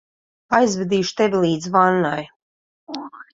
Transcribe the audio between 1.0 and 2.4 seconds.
tevi līdz vannai.